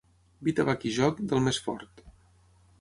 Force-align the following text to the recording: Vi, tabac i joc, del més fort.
Vi, 0.47 0.53
tabac 0.59 0.87
i 0.93 0.95
joc, 0.97 1.21
del 1.33 1.45
més 1.51 1.63
fort. 1.69 2.05